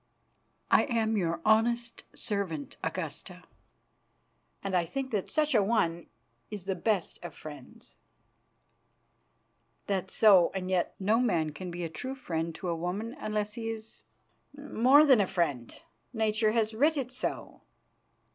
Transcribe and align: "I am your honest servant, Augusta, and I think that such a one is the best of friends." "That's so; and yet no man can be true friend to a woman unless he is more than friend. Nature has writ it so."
"I 0.71 0.85
am 0.85 1.15
your 1.15 1.41
honest 1.45 2.05
servant, 2.15 2.75
Augusta, 2.83 3.43
and 4.63 4.73
I 4.75 4.83
think 4.83 5.11
that 5.11 5.29
such 5.31 5.53
a 5.53 5.61
one 5.61 6.07
is 6.49 6.65
the 6.65 6.73
best 6.73 7.19
of 7.21 7.35
friends." 7.35 7.95
"That's 9.85 10.15
so; 10.15 10.49
and 10.55 10.71
yet 10.71 10.95
no 10.99 11.19
man 11.19 11.51
can 11.51 11.69
be 11.69 11.87
true 11.87 12.15
friend 12.15 12.55
to 12.55 12.69
a 12.69 12.75
woman 12.75 13.15
unless 13.19 13.53
he 13.53 13.69
is 13.69 14.01
more 14.57 15.05
than 15.05 15.23
friend. 15.27 15.79
Nature 16.13 16.51
has 16.53 16.73
writ 16.73 16.97
it 16.97 17.11
so." 17.11 17.61